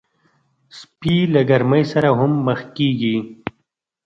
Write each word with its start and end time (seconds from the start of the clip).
سپي 0.79 1.15
له 1.33 1.41
ګرمۍ 1.49 1.83
سره 1.91 2.09
هم 2.19 2.31
مخ 2.45 2.59
کېږي. 2.77 3.15